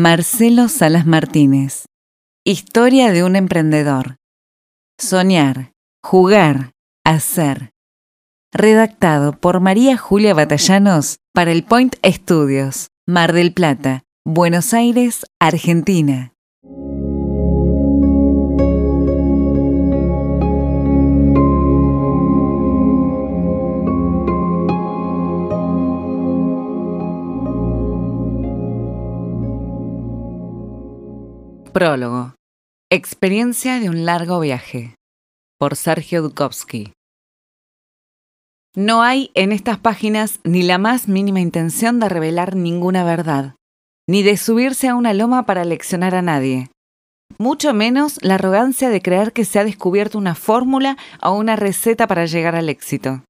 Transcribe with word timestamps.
Marcelo 0.00 0.68
Salas 0.68 1.06
Martínez. 1.06 1.86
Historia 2.44 3.10
de 3.10 3.24
un 3.24 3.34
emprendedor. 3.34 4.18
Soñar, 4.96 5.72
jugar, 6.04 6.70
hacer. 7.04 7.72
Redactado 8.52 9.32
por 9.32 9.58
María 9.58 9.96
Julia 9.96 10.34
Batallanos 10.34 11.18
para 11.34 11.50
el 11.50 11.64
Point 11.64 11.96
Studios, 12.06 12.90
Mar 13.08 13.32
del 13.32 13.52
Plata, 13.52 14.04
Buenos 14.24 14.72
Aires, 14.72 15.26
Argentina. 15.40 16.32
Prólogo. 31.78 32.34
Experiencia 32.90 33.78
de 33.78 33.88
un 33.88 34.04
largo 34.04 34.40
viaje. 34.40 34.96
Por 35.60 35.76
Sergio 35.76 36.22
Dukowski. 36.22 36.92
No 38.74 39.02
hay 39.02 39.30
en 39.34 39.52
estas 39.52 39.78
páginas 39.78 40.40
ni 40.42 40.64
la 40.64 40.78
más 40.78 41.06
mínima 41.06 41.38
intención 41.38 42.00
de 42.00 42.08
revelar 42.08 42.56
ninguna 42.56 43.04
verdad, 43.04 43.54
ni 44.08 44.24
de 44.24 44.36
subirse 44.36 44.88
a 44.88 44.96
una 44.96 45.14
loma 45.14 45.46
para 45.46 45.64
leccionar 45.64 46.16
a 46.16 46.22
nadie. 46.22 46.68
Mucho 47.38 47.72
menos 47.74 48.18
la 48.22 48.34
arrogancia 48.34 48.90
de 48.90 49.00
creer 49.00 49.32
que 49.32 49.44
se 49.44 49.60
ha 49.60 49.64
descubierto 49.64 50.18
una 50.18 50.34
fórmula 50.34 50.96
o 51.22 51.34
una 51.34 51.54
receta 51.54 52.08
para 52.08 52.26
llegar 52.26 52.56
al 52.56 52.70
éxito. 52.70 53.22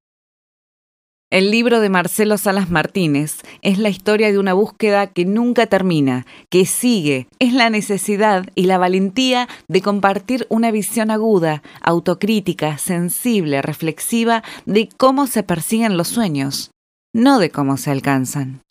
El 1.30 1.50
libro 1.50 1.80
de 1.80 1.90
Marcelo 1.90 2.38
Salas 2.38 2.70
Martínez 2.70 3.42
es 3.60 3.76
la 3.76 3.90
historia 3.90 4.32
de 4.32 4.38
una 4.38 4.54
búsqueda 4.54 5.08
que 5.08 5.26
nunca 5.26 5.66
termina, 5.66 6.24
que 6.48 6.64
sigue, 6.64 7.28
es 7.38 7.52
la 7.52 7.68
necesidad 7.68 8.46
y 8.54 8.62
la 8.62 8.78
valentía 8.78 9.46
de 9.68 9.82
compartir 9.82 10.46
una 10.48 10.70
visión 10.70 11.10
aguda, 11.10 11.62
autocrítica, 11.82 12.78
sensible, 12.78 13.60
reflexiva 13.60 14.42
de 14.64 14.88
cómo 14.96 15.26
se 15.26 15.42
persiguen 15.42 15.98
los 15.98 16.08
sueños, 16.08 16.70
no 17.12 17.38
de 17.38 17.50
cómo 17.50 17.76
se 17.76 17.90
alcanzan. 17.90 18.62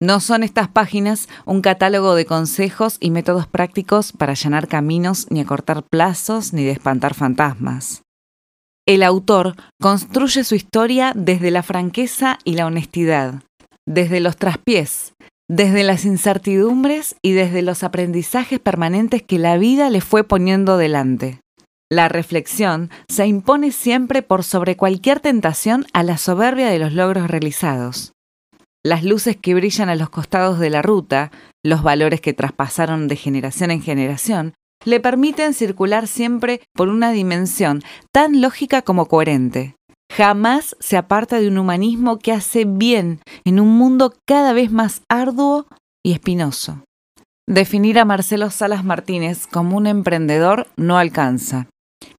No 0.00 0.20
son 0.20 0.44
estas 0.44 0.68
páginas 0.68 1.28
un 1.44 1.60
catálogo 1.60 2.14
de 2.14 2.24
consejos 2.24 2.98
y 3.00 3.10
métodos 3.10 3.48
prácticos 3.48 4.12
para 4.12 4.32
allanar 4.32 4.68
caminos, 4.68 5.26
ni 5.30 5.40
acortar 5.40 5.82
plazos, 5.82 6.52
ni 6.52 6.62
de 6.62 6.70
espantar 6.70 7.14
fantasmas. 7.14 8.05
El 8.86 9.02
autor 9.02 9.56
construye 9.80 10.44
su 10.44 10.54
historia 10.54 11.12
desde 11.16 11.50
la 11.50 11.64
franqueza 11.64 12.38
y 12.44 12.54
la 12.54 12.66
honestidad, 12.66 13.42
desde 13.84 14.20
los 14.20 14.36
traspiés, 14.36 15.14
desde 15.48 15.82
las 15.82 16.04
incertidumbres 16.04 17.16
y 17.20 17.32
desde 17.32 17.62
los 17.62 17.82
aprendizajes 17.82 18.60
permanentes 18.60 19.22
que 19.22 19.40
la 19.40 19.58
vida 19.58 19.90
le 19.90 20.00
fue 20.00 20.22
poniendo 20.22 20.76
delante. 20.76 21.40
La 21.90 22.08
reflexión 22.08 22.90
se 23.08 23.26
impone 23.26 23.72
siempre 23.72 24.22
por 24.22 24.44
sobre 24.44 24.76
cualquier 24.76 25.18
tentación 25.18 25.84
a 25.92 26.04
la 26.04 26.16
soberbia 26.16 26.68
de 26.68 26.78
los 26.78 26.92
logros 26.92 27.28
realizados. 27.28 28.12
Las 28.84 29.02
luces 29.02 29.36
que 29.36 29.54
brillan 29.54 29.88
a 29.88 29.96
los 29.96 30.10
costados 30.10 30.60
de 30.60 30.70
la 30.70 30.82
ruta, 30.82 31.32
los 31.64 31.82
valores 31.82 32.20
que 32.20 32.34
traspasaron 32.34 33.08
de 33.08 33.16
generación 33.16 33.72
en 33.72 33.82
generación, 33.82 34.54
le 34.86 35.00
permiten 35.00 35.52
circular 35.52 36.06
siempre 36.06 36.62
por 36.72 36.88
una 36.88 37.10
dimensión 37.10 37.82
tan 38.12 38.40
lógica 38.40 38.80
como 38.80 39.06
coherente. 39.06 39.74
Jamás 40.10 40.76
se 40.80 40.96
aparta 40.96 41.38
de 41.40 41.48
un 41.48 41.58
humanismo 41.58 42.18
que 42.18 42.32
hace 42.32 42.64
bien 42.64 43.20
en 43.44 43.60
un 43.60 43.76
mundo 43.76 44.14
cada 44.24 44.54
vez 44.54 44.70
más 44.70 45.02
arduo 45.10 45.66
y 46.02 46.12
espinoso. 46.12 46.84
Definir 47.46 47.98
a 47.98 48.04
Marcelo 48.04 48.50
Salas 48.50 48.84
Martínez 48.84 49.46
como 49.46 49.76
un 49.76 49.86
emprendedor 49.86 50.68
no 50.76 50.96
alcanza. 50.96 51.68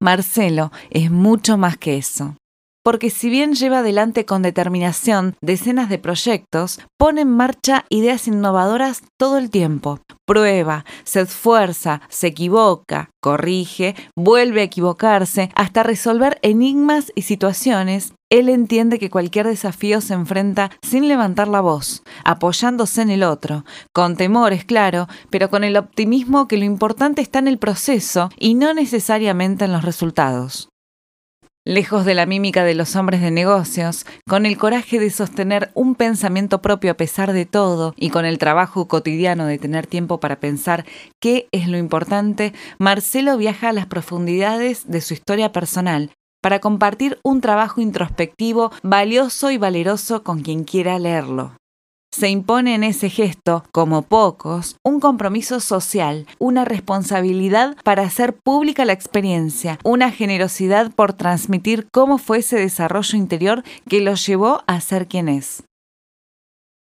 Marcelo 0.00 0.70
es 0.90 1.10
mucho 1.10 1.58
más 1.58 1.76
que 1.78 1.96
eso 1.96 2.36
porque 2.82 3.10
si 3.10 3.30
bien 3.30 3.54
lleva 3.54 3.80
adelante 3.80 4.24
con 4.24 4.42
determinación 4.42 5.36
decenas 5.40 5.88
de 5.88 5.98
proyectos, 5.98 6.80
pone 6.96 7.22
en 7.22 7.30
marcha 7.30 7.84
ideas 7.88 8.28
innovadoras 8.28 9.02
todo 9.18 9.38
el 9.38 9.50
tiempo. 9.50 10.00
Prueba, 10.26 10.84
se 11.04 11.20
esfuerza, 11.20 12.02
se 12.08 12.28
equivoca, 12.28 13.10
corrige, 13.20 13.94
vuelve 14.16 14.60
a 14.60 14.64
equivocarse, 14.64 15.50
hasta 15.54 15.82
resolver 15.82 16.38
enigmas 16.42 17.12
y 17.14 17.22
situaciones 17.22 18.12
él 18.30 18.50
entiende 18.50 18.98
que 18.98 19.08
cualquier 19.08 19.46
desafío 19.46 20.02
se 20.02 20.12
enfrenta 20.12 20.70
sin 20.82 21.08
levantar 21.08 21.48
la 21.48 21.62
voz, 21.62 22.02
apoyándose 22.24 23.00
en 23.00 23.10
el 23.10 23.22
otro, 23.22 23.64
con 23.94 24.16
temores, 24.16 24.64
claro, 24.64 25.08
pero 25.30 25.48
con 25.48 25.64
el 25.64 25.78
optimismo 25.78 26.46
que 26.46 26.58
lo 26.58 26.64
importante 26.64 27.22
está 27.22 27.38
en 27.38 27.48
el 27.48 27.58
proceso 27.58 28.28
y 28.38 28.54
no 28.54 28.74
necesariamente 28.74 29.64
en 29.64 29.72
los 29.72 29.82
resultados 29.84 30.68
lejos 31.68 32.06
de 32.06 32.14
la 32.14 32.24
mímica 32.24 32.64
de 32.64 32.74
los 32.74 32.96
hombres 32.96 33.20
de 33.20 33.30
negocios, 33.30 34.06
con 34.26 34.46
el 34.46 34.56
coraje 34.56 34.98
de 34.98 35.10
sostener 35.10 35.70
un 35.74 35.96
pensamiento 35.96 36.62
propio 36.62 36.92
a 36.92 36.96
pesar 36.96 37.34
de 37.34 37.44
todo 37.44 37.92
y 37.94 38.08
con 38.08 38.24
el 38.24 38.38
trabajo 38.38 38.88
cotidiano 38.88 39.44
de 39.44 39.58
tener 39.58 39.86
tiempo 39.86 40.18
para 40.18 40.40
pensar 40.40 40.86
qué 41.20 41.46
es 41.52 41.68
lo 41.68 41.76
importante, 41.76 42.54
Marcelo 42.78 43.36
viaja 43.36 43.68
a 43.68 43.74
las 43.74 43.84
profundidades 43.84 44.88
de 44.90 45.02
su 45.02 45.12
historia 45.12 45.52
personal 45.52 46.10
para 46.40 46.58
compartir 46.58 47.18
un 47.22 47.42
trabajo 47.42 47.82
introspectivo 47.82 48.72
valioso 48.82 49.50
y 49.50 49.58
valeroso 49.58 50.22
con 50.22 50.40
quien 50.40 50.64
quiera 50.64 50.98
leerlo 50.98 51.52
se 52.10 52.28
impone 52.28 52.74
en 52.74 52.84
ese 52.84 53.10
gesto, 53.10 53.64
como 53.70 54.02
pocos, 54.02 54.76
un 54.82 55.00
compromiso 55.00 55.60
social, 55.60 56.26
una 56.38 56.64
responsabilidad 56.64 57.76
para 57.84 58.02
hacer 58.02 58.34
pública 58.34 58.84
la 58.84 58.92
experiencia, 58.92 59.78
una 59.84 60.10
generosidad 60.10 60.90
por 60.92 61.12
transmitir 61.12 61.86
cómo 61.92 62.18
fue 62.18 62.38
ese 62.38 62.58
desarrollo 62.58 63.16
interior 63.16 63.62
que 63.88 64.00
lo 64.00 64.14
llevó 64.14 64.62
a 64.66 64.80
ser 64.80 65.06
quien 65.06 65.28
es. 65.28 65.62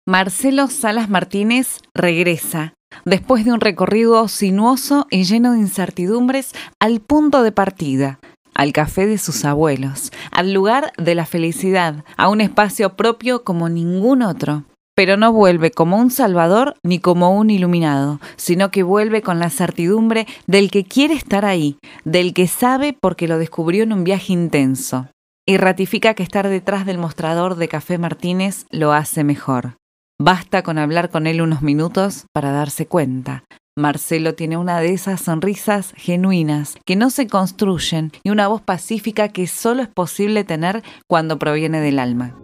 Marcelo 0.07 0.67
Salas 0.67 1.09
Martínez 1.09 1.81
regresa, 1.93 2.73
después 3.05 3.45
de 3.45 3.51
un 3.51 3.61
recorrido 3.61 4.27
sinuoso 4.27 5.05
y 5.11 5.25
lleno 5.25 5.51
de 5.53 5.59
incertidumbres, 5.59 6.53
al 6.79 7.01
punto 7.01 7.43
de 7.43 7.51
partida, 7.51 8.19
al 8.55 8.73
café 8.73 9.05
de 9.05 9.19
sus 9.19 9.45
abuelos, 9.45 10.11
al 10.31 10.53
lugar 10.53 10.91
de 10.97 11.13
la 11.13 11.27
felicidad, 11.27 12.03
a 12.17 12.29
un 12.29 12.41
espacio 12.41 12.95
propio 12.95 13.43
como 13.43 13.69
ningún 13.69 14.23
otro 14.23 14.65
pero 14.99 15.15
no 15.15 15.31
vuelve 15.31 15.71
como 15.71 15.95
un 15.95 16.11
salvador 16.11 16.75
ni 16.83 16.99
como 16.99 17.31
un 17.31 17.51
iluminado, 17.51 18.19
sino 18.35 18.69
que 18.69 18.83
vuelve 18.83 19.21
con 19.21 19.39
la 19.39 19.49
certidumbre 19.49 20.27
del 20.45 20.69
que 20.69 20.83
quiere 20.83 21.13
estar 21.13 21.45
ahí, 21.45 21.77
del 22.03 22.33
que 22.33 22.47
sabe 22.47 22.91
porque 22.91 23.29
lo 23.29 23.37
descubrió 23.37 23.83
en 23.83 23.93
un 23.93 24.03
viaje 24.03 24.33
intenso, 24.33 25.07
y 25.47 25.55
ratifica 25.55 26.15
que 26.15 26.23
estar 26.23 26.49
detrás 26.49 26.85
del 26.85 26.97
mostrador 26.97 27.55
de 27.55 27.69
Café 27.69 27.97
Martínez 27.97 28.65
lo 28.71 28.91
hace 28.91 29.23
mejor. 29.23 29.77
Basta 30.19 30.63
con 30.63 30.77
hablar 30.77 31.09
con 31.09 31.27
él 31.27 31.41
unos 31.41 31.61
minutos 31.61 32.25
para 32.33 32.51
darse 32.51 32.85
cuenta. 32.85 33.45
Marcelo 33.77 34.35
tiene 34.35 34.57
una 34.57 34.81
de 34.81 34.91
esas 34.91 35.21
sonrisas 35.21 35.93
genuinas 35.95 36.75
que 36.85 36.97
no 36.97 37.09
se 37.09 37.25
construyen 37.25 38.11
y 38.21 38.31
una 38.31 38.49
voz 38.49 38.61
pacífica 38.61 39.29
que 39.29 39.47
solo 39.47 39.81
es 39.81 39.87
posible 39.87 40.43
tener 40.43 40.83
cuando 41.07 41.39
proviene 41.39 41.79
del 41.79 41.99
alma. 41.99 42.35